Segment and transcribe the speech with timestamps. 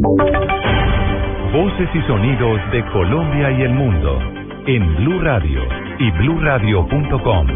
[0.00, 4.20] Voces y sonidos de Colombia y el mundo
[4.66, 5.60] en Blue Radio
[5.98, 7.46] y bluradio.com,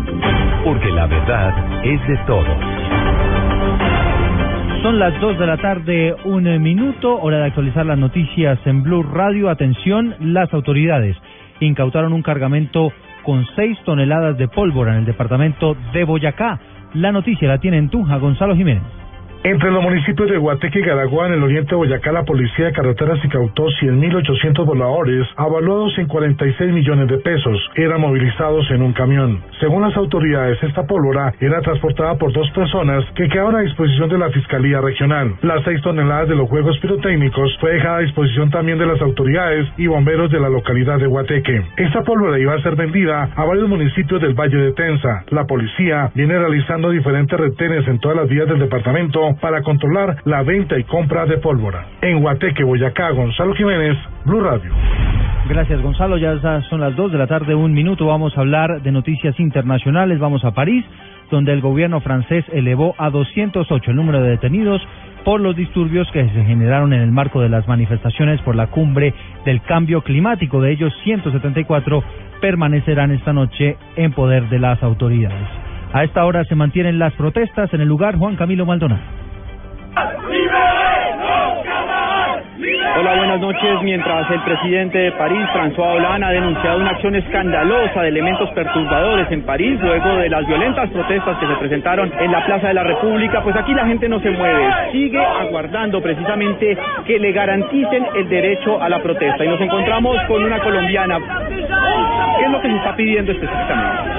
[0.65, 2.57] porque la verdad es de todos.
[4.83, 9.05] Son las 2 de la tarde, un minuto, hora de actualizar las noticias en Blue
[9.05, 9.49] Radio.
[9.49, 11.17] Atención, las autoridades
[11.61, 16.59] incautaron un cargamento con 6 toneladas de pólvora en el departamento de Boyacá.
[16.95, 19.02] La noticia la tiene en Tunja Gonzalo Jiménez.
[19.45, 22.73] Entre los municipios de Guateque y Garagua, en el oriente de Boyacá, la Policía de
[22.73, 27.59] Carreteras incautó 100.800 voladores, avaluados en 46 millones de pesos.
[27.75, 29.43] Eran movilizados en un camión.
[29.59, 34.19] Según las autoridades, esta pólvora era transportada por dos personas que quedaron a disposición de
[34.19, 35.35] la Fiscalía Regional.
[35.43, 39.67] Las seis toneladas de los juegos pirotécnicos fue dejada a disposición también de las autoridades
[39.77, 41.65] y bomberos de la localidad de Guateque.
[41.79, 45.25] Esta pólvora iba a ser vendida a varios municipios del Valle de Tensa.
[45.31, 50.43] La policía viene realizando diferentes retenes en todas las vías del departamento para controlar la
[50.43, 51.87] venta y compra de pólvora.
[52.01, 54.73] En Guateque, Boyacá, Gonzalo Jiménez, Blue Radio.
[55.49, 56.39] Gracias Gonzalo, ya
[56.71, 60.45] son las 2 de la tarde, un minuto, vamos a hablar de noticias internacionales, vamos
[60.45, 60.85] a París,
[61.31, 64.81] donde el gobierno francés elevó a 208 el número de detenidos
[65.25, 69.15] por los disturbios que se generaron en el marco de las manifestaciones por la cumbre
[69.45, 70.61] del cambio climático.
[70.61, 72.03] De ellos, 174
[72.41, 75.49] permanecerán esta noche en poder de las autoridades.
[75.93, 79.22] A esta hora se mantienen las protestas en el lugar Juan Camilo Maldonado.
[83.39, 83.83] Buenas noches.
[83.83, 89.31] Mientras el presidente de París, François Hollande, ha denunciado una acción escandalosa de elementos perturbadores
[89.31, 92.83] en París luego de las violentas protestas que se presentaron en la Plaza de la
[92.83, 98.29] República, pues aquí la gente no se mueve, sigue aguardando precisamente que le garanticen el
[98.29, 99.45] derecho a la protesta.
[99.45, 101.19] Y nos encontramos con una colombiana.
[102.39, 104.13] ¿Qué es lo que se está pidiendo específicamente?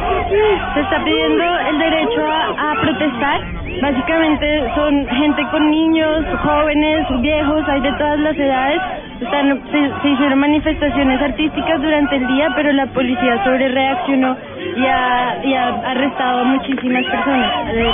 [0.73, 3.42] Se está pidiendo el derecho a, a protestar.
[3.81, 8.81] Básicamente son gente con niños, jóvenes, viejos, hay de todas las edades.
[9.23, 14.36] Están, se, hicieron manifestaciones artísticas durante el día, pero la policía sobre reaccionó
[14.75, 17.92] y ha, y ha arrestado a muchísimas personas, eh,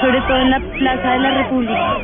[0.00, 1.96] sobre todo en la Plaza de la República.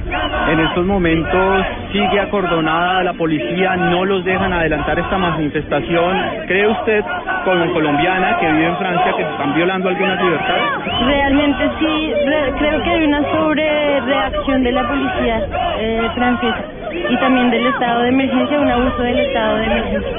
[0.50, 6.16] En estos momentos sigue acordonada la policía, no los dejan adelantar esta manifestación.
[6.48, 7.04] ¿Cree usted,
[7.44, 10.62] como colombiana que vive en Francia, que están violando algunas libertades?
[11.06, 12.12] Realmente sí,
[12.58, 15.46] creo que hay una sobre reacción de la policía
[15.78, 16.64] eh, francesa
[17.10, 20.12] y también del estado de emergencia, un abuso del estado de emergencia.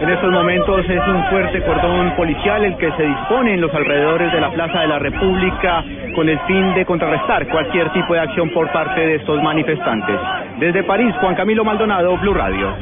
[0.00, 4.32] En estos momentos es un fuerte cordón policial el que se dispone en los alrededores
[4.32, 5.84] de la Plaza de la República
[6.14, 10.18] con el fin de contrarrestar cualquier tipo de acción por parte de estos manifestantes.
[10.58, 12.74] Desde París, Juan Camilo Maldonado, Blue Radio.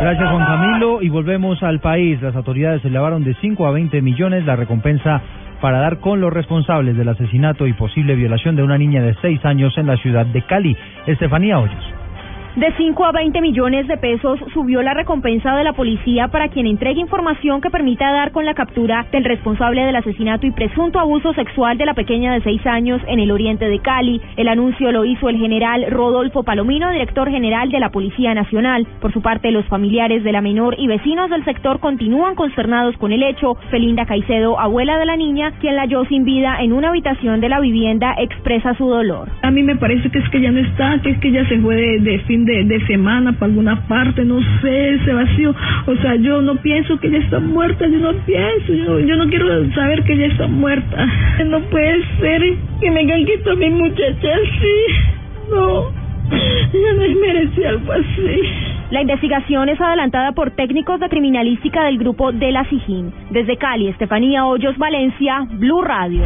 [0.00, 2.20] Gracias Juan Camilo y volvemos al país.
[2.20, 5.22] Las autoridades elevaron de 5 a 20 millones la recompensa
[5.60, 9.44] para dar con los responsables del asesinato y posible violación de una niña de 6
[9.44, 10.76] años en la ciudad de Cali.
[11.06, 12.01] Estefanía Hoyos.
[12.54, 16.66] De 5 a 20 millones de pesos subió la recompensa de la policía para quien
[16.66, 21.32] entregue información que permita dar con la captura del responsable del asesinato y presunto abuso
[21.32, 24.20] sexual de la pequeña de 6 años en el oriente de Cali.
[24.36, 28.86] El anuncio lo hizo el general Rodolfo Palomino, director general de la Policía Nacional.
[29.00, 33.12] Por su parte, los familiares de la menor y vecinos del sector continúan consternados con
[33.12, 33.54] el hecho.
[33.70, 37.48] Felinda Caicedo, abuela de la niña, quien la halló sin vida en una habitación de
[37.48, 39.30] la vivienda, expresa su dolor.
[39.40, 41.58] A mí me parece que es que ya no está, que es que ya se
[41.58, 45.54] fue de, de fin de, semana para alguna parte, no sé, ese vacío.
[45.86, 49.28] O sea, yo no pienso que ella está muerta, yo no pienso, yo, yo no
[49.28, 51.08] quiero saber que ella está muerta.
[51.52, 52.42] No puede ser
[52.80, 55.50] que me hayan quitado a mi muchacha así.
[55.50, 55.90] No,
[56.32, 58.40] ella no merecía algo así.
[58.90, 63.12] La investigación es adelantada por técnicos de criminalística del grupo de la SIGIN.
[63.30, 66.22] Desde Cali, Estefanía Hoyos, Valencia, Blue Radio.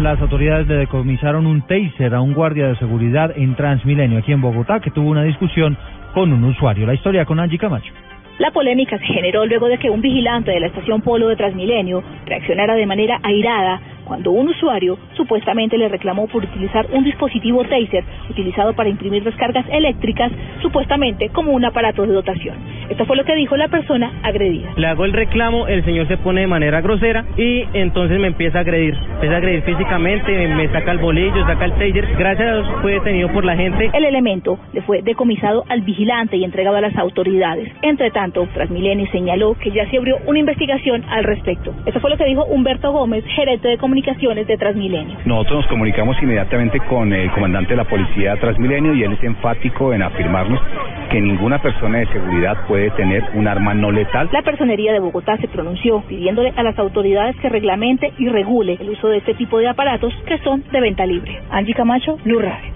[0.00, 4.40] Las autoridades le decomisaron un taser a un guardia de seguridad en Transmilenio aquí en
[4.40, 5.78] Bogotá que tuvo una discusión
[6.12, 6.84] con un usuario.
[6.84, 7.92] La historia con Angie Camacho.
[8.38, 12.02] La polémica se generó luego de que un vigilante de la estación Polo de Transmilenio
[12.26, 18.04] reaccionara de manera airada cuando un usuario supuestamente le reclamó por utilizar un dispositivo taser
[18.30, 20.30] utilizado para imprimir descargas eléctricas,
[20.62, 22.56] supuestamente como un aparato de dotación.
[22.88, 24.70] Esto fue lo que dijo la persona agredida.
[24.76, 28.58] Le hago el reclamo, el señor se pone de manera grosera y entonces me empieza
[28.58, 28.94] a agredir.
[29.14, 32.06] Empieza a agredir físicamente, me saca el bolillo, saca el taser.
[32.18, 33.90] Gracias a Dios fue detenido por la gente.
[33.92, 37.72] El elemento le fue decomisado al vigilante y entregado a las autoridades.
[37.82, 41.72] Entre tanto, Transmilenio señaló que ya se abrió una investigación al respecto.
[41.86, 45.16] Esto fue lo que dijo Humberto Gómez, gerente de comunicación comunicaciones de Transmilenio.
[45.24, 49.22] Nosotros nos comunicamos inmediatamente con el comandante de la policía de Transmilenio y él es
[49.22, 50.60] enfático en afirmarnos
[51.12, 54.28] que ninguna persona de seguridad puede tener un arma no letal.
[54.32, 58.90] La personería de Bogotá se pronunció pidiéndole a las autoridades que reglamente y regule el
[58.90, 61.40] uso de este tipo de aparatos que son de venta libre.
[61.52, 62.72] Angie Camacho, Blue Radio.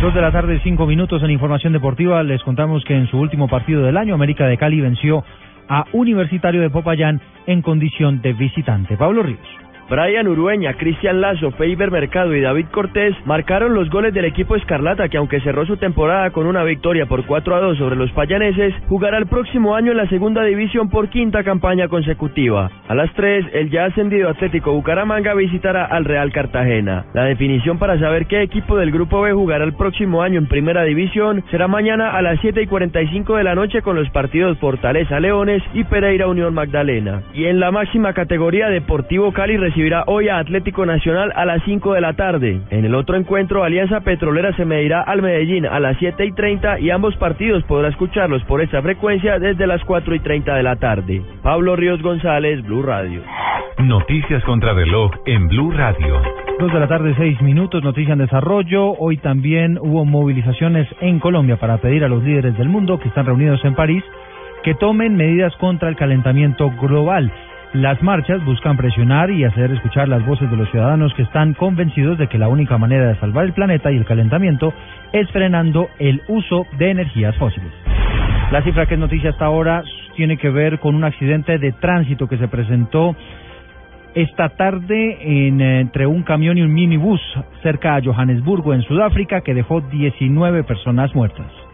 [0.00, 2.22] Dos de la tarde, cinco minutos en Información Deportiva.
[2.22, 5.24] Les contamos que en su último partido del año, América de Cali venció
[5.68, 8.96] a Universitario de Popayán en condición de visitante.
[8.96, 9.65] Pablo Ríos.
[9.88, 15.08] Brian Urueña, Cristian Lazo, Feiber Mercado y David Cortés marcaron los goles del equipo Escarlata
[15.08, 18.74] que aunque cerró su temporada con una victoria por 4 a 2 sobre los payaneses,
[18.88, 22.70] jugará el próximo año en la segunda división por quinta campaña consecutiva.
[22.88, 27.04] A las 3, el ya ascendido Atlético Bucaramanga visitará al Real Cartagena.
[27.14, 30.82] La definición para saber qué equipo del Grupo B jugará el próximo año en primera
[30.82, 35.20] división será mañana a las 7 y 45 de la noche con los partidos Fortaleza
[35.20, 37.22] Leones y Pereira Unión Magdalena.
[37.34, 41.92] Y en la máxima categoría Deportivo Cali recibirá hoy a Atlético Nacional a las 5
[41.92, 42.62] de la tarde.
[42.70, 46.80] En el otro encuentro, Alianza Petrolera se medirá al Medellín a las 7 y 30
[46.80, 50.76] y ambos partidos podrá escucharlos por esta frecuencia desde las 4 y 30 de la
[50.76, 51.20] tarde.
[51.42, 53.20] Pablo Ríos González, Blue Radio.
[53.80, 56.22] Noticias contra reloj en Blue Radio.
[56.58, 58.92] Dos de la tarde, seis minutos, noticia en desarrollo.
[58.98, 63.26] Hoy también hubo movilizaciones en Colombia para pedir a los líderes del mundo que están
[63.26, 64.02] reunidos en París
[64.66, 67.30] que tomen medidas contra el calentamiento global.
[67.76, 72.16] Las marchas buscan presionar y hacer escuchar las voces de los ciudadanos que están convencidos
[72.16, 74.72] de que la única manera de salvar el planeta y el calentamiento
[75.12, 77.70] es frenando el uso de energías fósiles.
[78.50, 79.82] La cifra que es noticia hasta ahora
[80.14, 83.14] tiene que ver con un accidente de tránsito que se presentó
[84.14, 87.20] esta tarde en, eh, entre un camión y un minibús
[87.62, 91.65] cerca a Johannesburgo, en Sudáfrica, que dejó 19 personas muertas.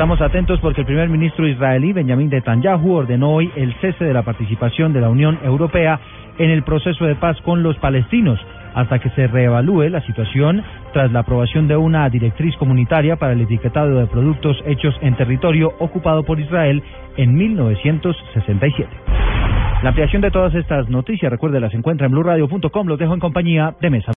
[0.00, 4.22] Estamos atentos porque el primer ministro israelí, Benjamin Netanyahu, ordenó hoy el cese de la
[4.22, 6.00] participación de la Unión Europea
[6.38, 8.40] en el proceso de paz con los palestinos
[8.74, 10.64] hasta que se reevalúe la situación
[10.94, 15.74] tras la aprobación de una directriz comunitaria para el etiquetado de productos hechos en territorio
[15.78, 16.82] ocupado por Israel
[17.18, 18.88] en 1967.
[19.82, 22.86] La ampliación de todas estas noticias, recuerde, las encuentra en blurradio.com.
[22.86, 24.08] Los dejo en compañía de Mesa.